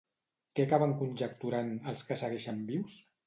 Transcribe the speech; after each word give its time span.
Què 0.59 0.63
acaben 0.69 0.95
conjecturant, 1.01 1.69
els 1.93 2.03
que 2.09 2.19
segueixen 2.23 2.65
vius? 2.71 2.97